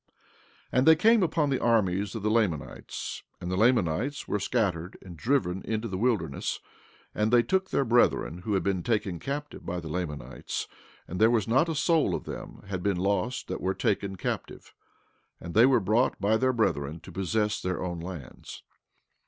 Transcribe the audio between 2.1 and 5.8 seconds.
of the Lamanites, and the Lamanites were scattered and driven